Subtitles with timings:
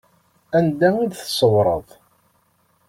[0.57, 1.87] Anda i d-tṣewwreḍ?